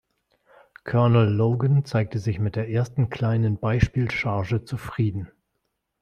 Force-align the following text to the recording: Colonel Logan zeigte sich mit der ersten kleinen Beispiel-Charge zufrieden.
Colonel 0.83 1.29
Logan 1.35 1.85
zeigte 1.85 2.17
sich 2.17 2.39
mit 2.39 2.55
der 2.55 2.67
ersten 2.71 3.11
kleinen 3.11 3.59
Beispiel-Charge 3.59 4.65
zufrieden. 4.65 5.29